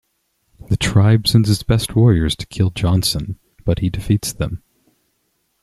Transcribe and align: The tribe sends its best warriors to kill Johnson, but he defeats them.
The 0.69 0.77
tribe 0.77 1.27
sends 1.27 1.47
its 1.47 1.61
best 1.61 1.95
warriors 1.95 2.35
to 2.37 2.47
kill 2.47 2.71
Johnson, 2.71 3.37
but 3.65 3.77
he 3.81 3.91
defeats 3.91 4.33
them. 4.33 4.63